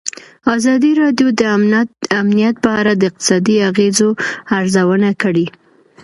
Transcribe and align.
ازادي 0.55 0.91
راډیو 1.01 1.27
د 1.39 1.41
امنیت 2.19 2.55
په 2.65 2.69
اړه 2.79 2.91
د 2.95 3.03
اقتصادي 3.09 3.55
اغېزو 3.69 4.09
ارزونه 4.57 5.09
کړې. 5.21 5.45